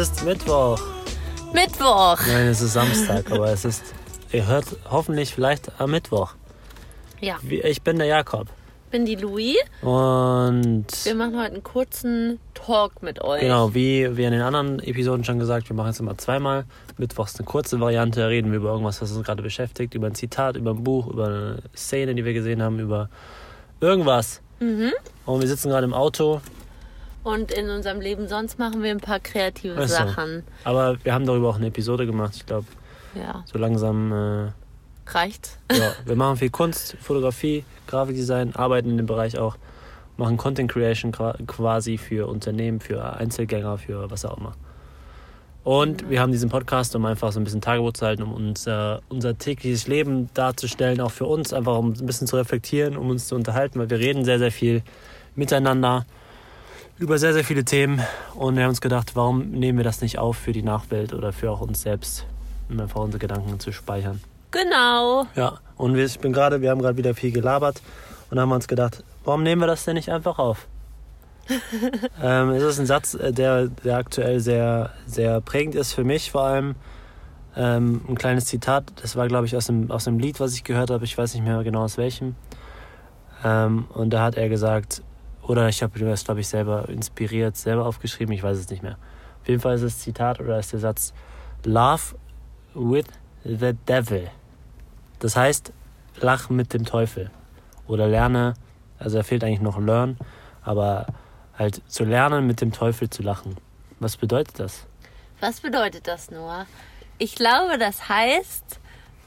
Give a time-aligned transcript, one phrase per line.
[0.00, 0.80] Ist Mittwoch.
[1.52, 2.18] Mittwoch.
[2.26, 3.82] Nein, es ist Samstag, aber es ist.
[4.32, 6.32] Ihr hört hoffentlich vielleicht am Mittwoch.
[7.20, 8.46] Ja, Ich bin der Jakob.
[8.90, 9.56] bin die Louis.
[9.82, 13.40] Und Wir machen heute einen kurzen Talk mit euch.
[13.42, 16.64] genau, wie wir in den anderen Episoden schon gesagt, wir machen es immer zweimal.
[16.96, 20.56] Mittwochs eine kurze Variante, reden wir über irgendwas, was uns gerade beschäftigt, über ein Zitat,
[20.56, 23.10] über ein Buch, über eine Szene, die wir gesehen haben, über
[23.80, 24.40] irgendwas.
[24.60, 24.92] Mhm.
[25.26, 26.40] Und wir sitzen gerade im Auto,
[27.22, 29.94] Und in unserem Leben sonst machen wir ein paar kreative Ach so.
[29.94, 30.42] Sachen.
[30.64, 32.32] aber wir haben darüber auch eine Episode gemacht.
[32.36, 32.66] Ich glaube,
[33.14, 34.52] Ja, so langsam äh,
[35.10, 35.58] reicht's.
[35.70, 39.56] Ja, wir machen viel Kunst, Fotografie, Grafikdesign, arbeiten in dem Bereich auch,
[40.16, 44.52] machen Content Creation qua- quasi für Unternehmen, für Einzelgänger, für was auch immer.
[45.62, 49.02] Und wir haben diesen Podcast, um einfach so ein bisschen Tagebuch zu halten, um unser,
[49.10, 53.28] unser tägliches Leben darzustellen, auch für uns, einfach um ein bisschen zu reflektieren, um uns
[53.28, 54.82] zu unterhalten, weil wir reden sehr, sehr viel
[55.34, 56.06] miteinander
[57.00, 58.00] über sehr, sehr viele Themen.
[58.34, 61.32] Und wir haben uns gedacht, warum nehmen wir das nicht auf für die Nachwelt oder
[61.32, 62.26] für auch uns selbst,
[62.68, 64.20] um einfach unsere Gedanken zu speichern.
[64.50, 65.26] Genau.
[65.34, 67.80] Ja, und wir, ich bin gerade, wir haben gerade wieder viel gelabert
[68.30, 70.66] und haben uns gedacht, warum nehmen wir das denn nicht einfach auf?
[72.22, 76.30] ähm, es ist ein Satz, äh, der, der aktuell sehr, sehr prägend ist für mich
[76.30, 76.74] vor allem.
[77.56, 80.62] Ähm, ein kleines Zitat, das war glaube ich aus einem, aus einem Lied, was ich
[80.62, 82.36] gehört habe, ich weiß nicht mehr genau aus welchem.
[83.42, 85.02] Ähm, und da hat er gesagt,
[85.50, 88.98] oder ich habe das glaube ich selber inspiriert, selber aufgeschrieben, ich weiß es nicht mehr.
[89.42, 91.12] Auf jeden Fall ist das Zitat oder ist der Satz,
[91.64, 92.14] Love
[92.74, 93.06] with
[93.42, 94.30] the devil.
[95.18, 95.72] Das heißt,
[96.20, 97.32] lach mit dem Teufel.
[97.88, 98.54] Oder lerne,
[99.00, 100.18] also da fehlt eigentlich noch learn,
[100.62, 101.06] aber
[101.58, 103.56] halt zu lernen, mit dem Teufel zu lachen.
[103.98, 104.86] Was bedeutet das?
[105.40, 106.64] Was bedeutet das nur?
[107.18, 108.78] Ich glaube, das heißt,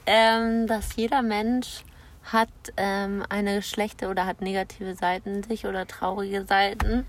[0.06, 1.84] ähm, dass jeder Mensch
[2.24, 7.06] hat ähm, eine schlechte oder hat negative Seiten sich oder traurige Seiten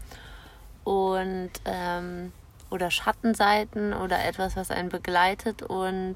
[0.83, 2.31] und ähm,
[2.69, 5.63] oder Schattenseiten oder etwas, was einen begleitet.
[5.63, 6.15] Und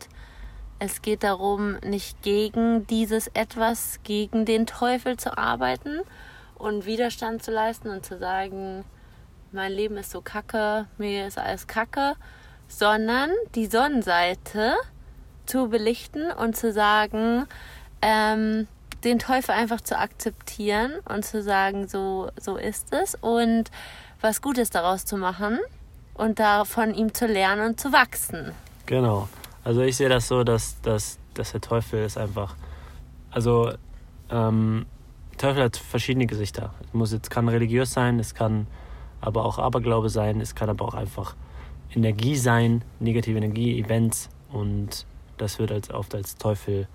[0.80, 6.02] es geht darum, nicht gegen dieses etwas, gegen den Teufel zu arbeiten
[6.56, 8.84] und Widerstand zu leisten und zu sagen,
[9.52, 12.16] mein Leben ist so kacke, mir ist alles kacke,
[12.68, 14.76] sondern die Sonnenseite
[15.46, 17.48] zu belichten und zu sagen,
[18.02, 18.68] ähm,
[19.04, 23.72] den Teufel einfach zu akzeptieren und zu sagen, so, so ist es und
[24.22, 25.60] was Gutes daraus zu machen
[26.14, 28.52] und da von ihm zu lernen und zu wachsen.
[28.86, 29.30] Genau.
[29.64, 32.56] Also ich sehe das so, dass, dass, dass der Teufel ist einfach.
[33.32, 33.72] Also
[34.30, 34.86] ähm,
[35.38, 36.74] Teufel hat verschiedene Gesichter.
[36.82, 38.68] Es muss jetzt kann religiös sein, es kann
[39.22, 41.36] aber auch Aberglaube sein, es kann aber auch einfach
[41.96, 45.06] Energie sein, negative Energie, Events und
[45.38, 46.88] das wird als oft als Teufel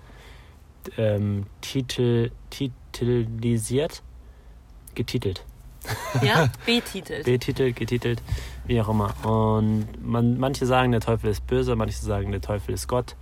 [0.97, 4.01] ähm, titel, titelisiert,
[4.93, 5.43] getitelt.
[6.21, 7.25] Ja, betitelt.
[7.25, 8.21] betitelt, getitelt,
[8.65, 9.13] wie auch immer.
[9.25, 13.15] Und man, manche sagen, der Teufel ist böse, manche sagen, der Teufel ist Gott,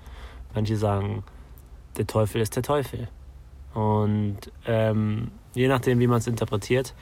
[0.53, 1.23] manche sagen,
[1.97, 3.07] der Teufel ist der Teufel.
[3.73, 6.93] Und ähm, je nachdem, wie man es interpretiert,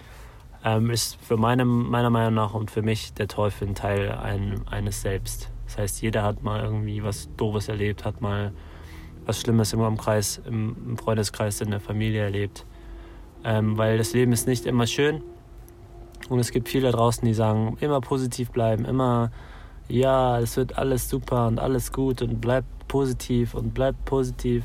[0.63, 4.67] ähm, ist für meine, meiner Meinung nach und für mich der Teufel ein Teil ein,
[4.67, 5.49] eines Selbst.
[5.65, 8.53] Das heißt, jeder hat mal irgendwie was Doofes erlebt, hat mal
[9.25, 12.65] was Schlimmes im Kreis, im, Freundeskreis, in der Familie erlebt.
[13.43, 15.23] Ähm, weil das Leben ist nicht immer schön.
[16.29, 19.31] Und es gibt viele da draußen, die sagen, immer positiv bleiben, immer,
[19.87, 24.63] ja, es wird alles super und alles gut und bleibt positiv und bleibt positiv.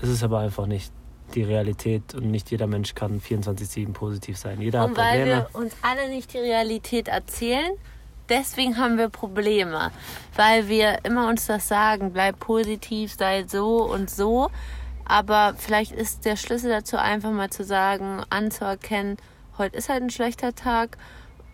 [0.00, 0.92] Es ist aber einfach nicht
[1.34, 4.60] die Realität und nicht jeder Mensch kann 24-7 positiv sein.
[4.60, 5.48] Jeder Und hat weil Probleme.
[5.52, 7.72] wir uns alle nicht die Realität erzählen,
[8.28, 9.90] deswegen haben wir Probleme.
[10.34, 14.50] Weil wir immer uns das sagen, bleib positiv, sei so und so.
[15.04, 19.18] Aber vielleicht ist der Schlüssel dazu einfach mal zu sagen, anzuerkennen,
[19.58, 20.96] heute ist halt ein schlechter Tag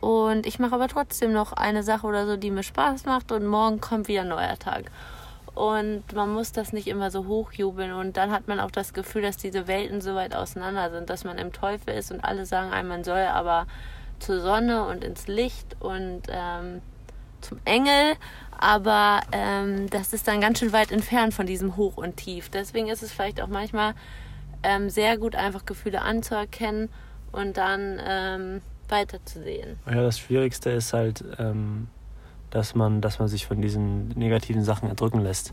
[0.00, 3.46] und ich mache aber trotzdem noch eine Sache oder so, die mir Spaß macht und
[3.46, 4.84] morgen kommt wieder ein neuer Tag.
[5.54, 9.22] Und man muss das nicht immer so hochjubeln und dann hat man auch das Gefühl,
[9.22, 12.72] dass diese Welten so weit auseinander sind, dass man im Teufel ist und alle sagen
[12.72, 13.66] einem, man soll aber
[14.20, 16.80] zur Sonne und ins Licht und ähm,
[17.40, 18.14] zum Engel,
[18.58, 22.50] aber ähm, das ist dann ganz schön weit entfernt von diesem Hoch und Tief.
[22.50, 23.94] Deswegen ist es vielleicht auch manchmal
[24.62, 26.90] ähm, sehr gut, einfach Gefühle anzuerkennen
[27.32, 29.78] und dann ähm, weiterzusehen.
[29.86, 31.88] Ja, das Schwierigste ist halt, ähm,
[32.50, 35.52] dass man, dass man sich von diesen negativen Sachen erdrücken lässt.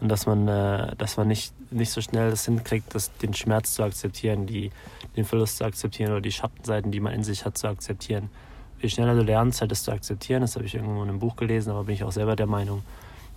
[0.00, 3.74] Und dass man, äh, dass man nicht, nicht so schnell das hinkriegt, das, den Schmerz
[3.74, 4.70] zu akzeptieren, die,
[5.16, 8.30] den Verlust zu akzeptieren oder die Schattenseiten, die man in sich hat, zu akzeptieren.
[8.80, 11.34] Je schneller du lernst, halt das zu akzeptieren, das habe ich irgendwo in einem Buch
[11.34, 12.84] gelesen, aber bin ich auch selber der Meinung,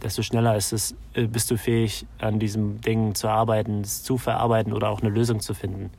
[0.03, 4.17] desto schneller ist es, äh, bist du fähig, an diesem Ding zu arbeiten, es zu
[4.17, 5.89] verarbeiten oder auch eine Lösung zu finden.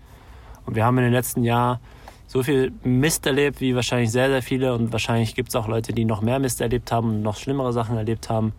[0.64, 1.80] Und wir haben in den letzten Jahren
[2.28, 5.92] so viel Mist erlebt wie wahrscheinlich sehr, sehr viele und wahrscheinlich gibt es auch Leute,
[5.92, 8.52] die noch mehr Mist erlebt haben und noch schlimmere Sachen erlebt haben.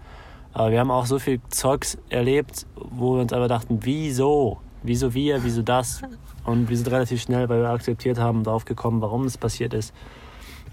[0.53, 4.59] Aber wir haben auch so viel Zeugs erlebt, wo wir uns aber dachten, wieso?
[4.83, 6.01] Wieso wir, wieso das?
[6.45, 9.93] Und wir sind relativ schnell, weil wir akzeptiert haben, darauf gekommen, warum es passiert ist.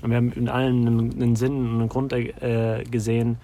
[0.02, 3.38] Und wir haben in allen einen, einen Sinn und einen Grund äh, gesehen.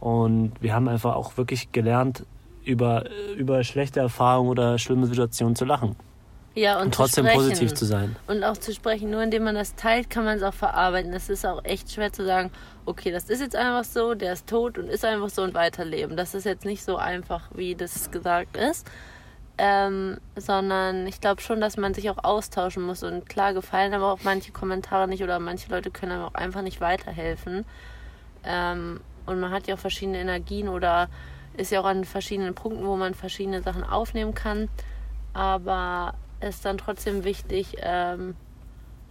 [0.00, 2.24] Und wir haben einfach auch wirklich gelernt,
[2.64, 3.04] über,
[3.36, 5.96] über schlechte Erfahrungen oder schlimme Situationen zu lachen.
[6.54, 7.40] Ja, und, Und trotzdem sprechen.
[7.40, 8.14] positiv zu sein.
[8.28, 11.12] Und auch zu sprechen, nur indem man das teilt, kann man es auch verarbeiten.
[11.12, 12.50] Es ist auch echt schwer zu sagen,
[12.86, 16.16] okay, das ist jetzt einfach so, der ist tot und ist einfach so und weiterleben.
[16.16, 18.86] Das ist jetzt nicht so einfach, wie das gesagt ist.
[19.56, 23.02] Ähm, sondern ich glaube schon, dass man sich auch austauschen muss.
[23.02, 26.62] Und klar gefallen aber auch manche Kommentare nicht oder manche Leute können einem auch einfach
[26.62, 27.64] nicht weiterhelfen.
[28.44, 31.08] Ähm, und man hat ja auch verschiedene Energien oder
[31.56, 34.68] ist ja auch an verschiedenen Punkten, wo man verschiedene Sachen aufnehmen kann.
[35.32, 38.36] Aber ist dann trotzdem wichtig, ähm,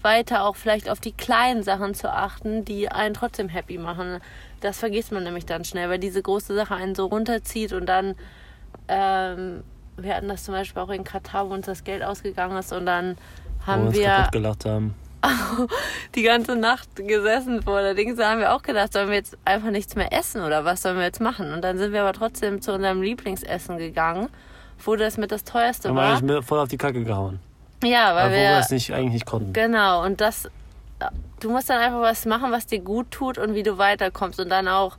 [0.01, 4.19] weiter auch vielleicht auf die kleinen Sachen zu achten, die einen trotzdem happy machen.
[4.59, 8.15] Das vergisst man nämlich dann schnell, weil diese große Sache einen so runterzieht und dann,
[8.87, 9.63] ähm,
[9.97, 12.85] wir hatten das zum Beispiel auch in Katar, wo uns das Geld ausgegangen ist und
[12.85, 13.17] dann
[13.65, 14.93] haben uns wir gelacht haben.
[16.15, 18.17] die ganze Nacht gesessen vor der Dings.
[18.17, 20.97] Da haben wir auch gedacht, sollen wir jetzt einfach nichts mehr essen oder was sollen
[20.97, 21.53] wir jetzt machen?
[21.53, 24.27] Und dann sind wir aber trotzdem zu unserem Lieblingsessen gegangen,
[24.83, 26.09] wo das mit das teuerste Haben wir war.
[26.11, 27.39] eigentlich mir voll auf die Kacke gehauen.
[27.83, 29.53] Ja, weil Obwohl wir wir es nicht, eigentlich nicht konnten.
[29.53, 30.49] Genau, und das,
[31.41, 34.39] du musst dann einfach was machen, was dir gut tut und wie du weiterkommst.
[34.39, 34.97] Und dann auch,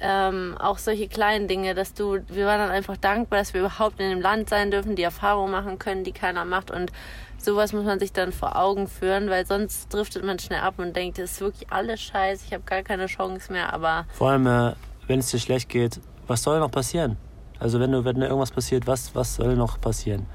[0.00, 3.98] ähm, auch solche kleinen Dinge, dass du, wir waren dann einfach dankbar, dass wir überhaupt
[4.00, 6.70] in dem Land sein dürfen, die Erfahrungen machen können, die keiner macht.
[6.70, 6.92] Und
[7.38, 10.94] sowas muss man sich dann vor Augen führen, weil sonst driftet man schnell ab und
[10.94, 13.72] denkt, das ist wirklich alles scheiße, ich habe gar keine Chance mehr.
[13.72, 14.74] Aber Vor allem, äh,
[15.08, 17.16] wenn es dir schlecht geht, was soll noch passieren?
[17.62, 20.26] Also wenn du, wenn dir irgendwas passiert, was, was soll noch passieren?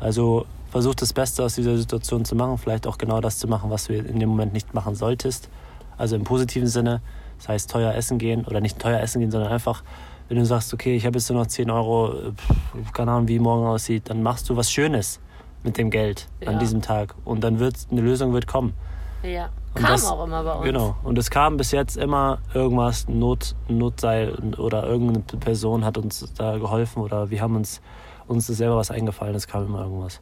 [0.00, 3.70] Also versuch das Beste aus dieser Situation zu machen, vielleicht auch genau das zu machen,
[3.70, 5.48] was du in dem Moment nicht machen solltest.
[5.96, 7.00] Also im positiven Sinne,
[7.38, 9.82] das heißt teuer essen gehen oder nicht teuer essen gehen, sondern einfach,
[10.28, 13.38] wenn du sagst, okay, ich habe jetzt nur noch 10 Euro, pff, keine Ahnung, wie
[13.38, 15.20] morgen aussieht, dann machst du was Schönes
[15.64, 16.48] mit dem Geld Ja.
[16.50, 18.74] an diesem Tag und dann wird eine Lösung wird kommen.
[19.22, 19.48] ja,
[19.78, 20.64] Und kam das- auch immer bei uns.
[20.64, 20.96] Genau.
[21.04, 26.58] Und es kam bis jetzt immer irgendwas, Not, Notseil oder irgendeine Person hat uns da
[26.58, 27.80] geholfen oder wir haben uns,
[28.26, 30.20] uns ist selber was eingefallen, es kam immer irgendwas.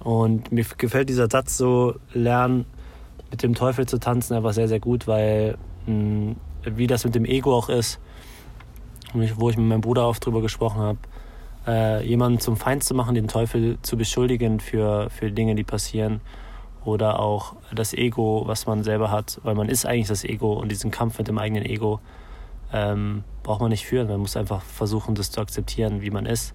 [0.00, 2.66] Und mir gefällt dieser Satz so, lernen
[3.30, 6.34] mit dem Teufel zu tanzen, einfach sehr, sehr gut, weil mh,
[6.64, 7.98] wie das mit dem Ego auch ist,
[9.14, 10.98] wo ich mit meinem Bruder oft drüber gesprochen habe,
[11.66, 16.20] äh, jemanden zum Feind zu machen, den Teufel zu beschuldigen für, für Dinge, die passieren,
[16.84, 20.70] oder auch das Ego, was man selber hat, weil man ist eigentlich das Ego und
[20.70, 22.00] diesen Kampf mit dem eigenen Ego
[22.72, 24.08] ähm, braucht man nicht führen.
[24.08, 26.54] Man muss einfach versuchen, das zu akzeptieren, wie man ist.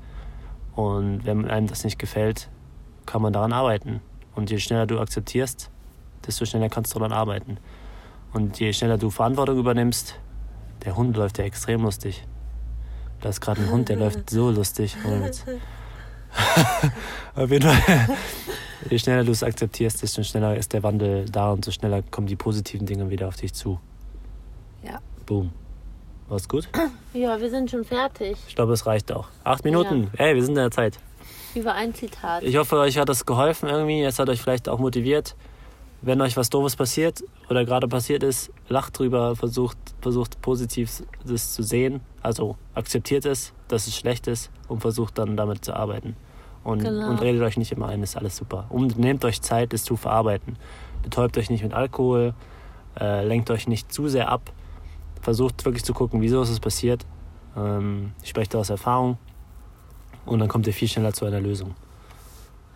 [0.75, 2.49] Und wenn einem das nicht gefällt,
[3.05, 4.01] kann man daran arbeiten.
[4.35, 5.71] Und je schneller du akzeptierst,
[6.25, 7.57] desto schneller kannst du daran arbeiten.
[8.33, 10.19] Und je schneller du Verantwortung übernimmst,
[10.85, 12.27] der Hund läuft ja extrem lustig.
[13.21, 14.95] Da ist gerade ein Hund, der läuft so lustig.
[17.35, 18.17] Auf jeden Fall.
[18.89, 22.27] Je schneller du es akzeptierst, desto schneller ist der Wandel da und so schneller kommen
[22.27, 23.79] die positiven Dinge wieder auf dich zu.
[24.83, 24.99] Ja.
[25.25, 25.51] Boom.
[26.27, 26.69] War's gut?
[27.13, 28.37] Ja, wir sind schon fertig.
[28.47, 29.29] Ich glaube, es reicht auch.
[29.43, 30.11] Acht Minuten.
[30.17, 30.99] Ey, wir sind in der Zeit.
[31.55, 32.43] Über ein Zitat.
[32.43, 34.03] Ich hoffe, euch hat das geholfen irgendwie.
[34.03, 35.35] Es hat euch vielleicht auch motiviert.
[36.03, 41.53] Wenn euch was Doofes passiert oder gerade passiert ist, lacht drüber, versucht, versucht positiv das
[41.53, 42.01] zu sehen.
[42.21, 46.15] Also akzeptiert es, dass es schlecht ist und versucht dann damit zu arbeiten.
[46.67, 47.09] Und, Genau.
[47.09, 48.65] und redet euch nicht immer ein, ist alles super.
[48.67, 50.57] Und nehmt euch Zeit, es zu verarbeiten.
[51.01, 52.33] Betäubt euch nicht mit Alkohol,
[52.99, 54.51] äh, lenkt euch nicht zu sehr ab.
[55.21, 57.05] Versucht wirklich zu gucken, wieso ist es passiert.
[57.55, 59.17] Ähm, ich spreche da aus Erfahrung.
[60.25, 61.73] Und dann kommt ihr viel schneller zu einer Lösung.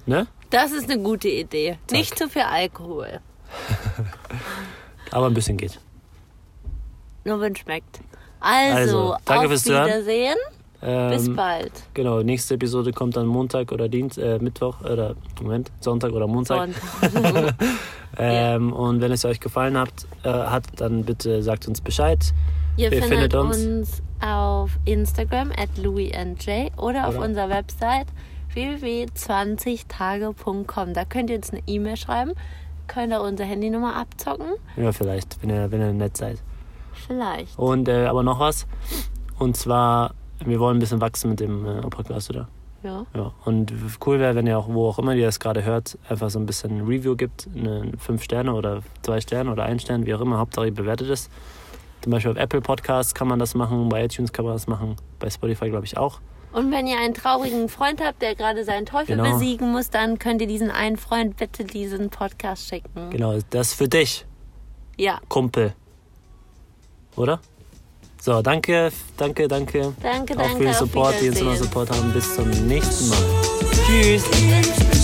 [0.05, 0.25] Ne?
[0.51, 1.77] Das ist eine gute Idee.
[1.91, 3.19] Nicht zu viel Alkohol.
[5.12, 5.81] Aber ein bisschen geht.
[7.25, 8.00] Nur wenn schmeckt.
[8.39, 9.65] Also, Also, danke auf fürs.
[9.65, 10.38] Wiedersehen.
[10.48, 11.71] Bis Ähm, bald.
[11.93, 16.69] genau, nächste Episode kommt dann Montag oder Dienst, äh, Mittwoch oder Moment, Sonntag oder Montag.
[17.01, 17.55] Sonntag.
[18.17, 22.33] Ähm, Und wenn es euch gefallen hat, äh, hat, dann bitte sagt uns Bescheid.
[22.75, 23.57] Ihr Wer findet findet uns?
[23.57, 27.25] uns auf Instagram at louisandj oder auf Oder?
[27.25, 28.07] unserer Website
[28.53, 30.93] www.20tage.com.
[30.93, 32.33] Da könnt ihr uns eine E-Mail schreiben,
[32.88, 34.47] könnt ihr unsere Handynummer abzocken.
[34.75, 36.41] Ja, vielleicht, wenn ihr, wenn ihr nett seid.
[36.93, 37.57] Vielleicht.
[37.57, 38.67] Und äh, aber noch was.
[39.39, 40.13] Und zwar,
[40.45, 42.48] wir wollen ein bisschen wachsen mit dem äh, Podcast, oder?
[42.83, 43.05] Ja.
[43.15, 43.31] Ja.
[43.45, 43.71] Und
[44.05, 46.45] cool wäre, wenn ihr auch, wo auch immer ihr das gerade hört, einfach so ein
[46.48, 47.48] bisschen ein Review gibt.
[47.55, 50.39] Eine fünf Sterne oder zwei Sterne oder ein Stern, wie auch immer.
[50.39, 51.29] Hauptsache ihr bewertet es.
[52.01, 54.95] Zum Beispiel auf Apple Podcasts kann man das machen, bei iTunes kann man das machen,
[55.19, 56.19] bei Spotify glaube ich auch.
[56.51, 59.31] Und wenn ihr einen traurigen Freund habt, der gerade seinen Teufel Genau.
[59.31, 63.12] besiegen muss, dann könnt ihr diesen einen Freund bitte diesen Podcast schicken.
[63.12, 64.25] Genau, das ist für dich,
[64.98, 65.19] Ja.
[65.29, 65.74] Kumpel.
[67.15, 67.39] Oder?
[68.23, 69.93] So, danke, danke, danke.
[69.99, 70.57] Danke, Auch danke.
[70.57, 71.63] für den Support, die uns immer Wiedersehen.
[71.63, 72.13] Support haben.
[72.13, 73.17] Bis zum nächsten Mal.
[73.87, 74.23] Tschüss.
[74.29, 75.00] Tschüss.